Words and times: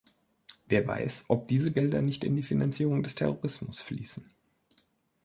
Wer 0.65 0.87
weiß, 0.87 1.25
ob 1.27 1.47
diese 1.47 1.71
Gelder 1.73 2.01
nicht 2.01 2.23
in 2.23 2.35
die 2.35 2.41
Finanzierung 2.41 3.03
des 3.03 3.13
Terrorismus 3.13 3.83
fließen. 3.83 4.25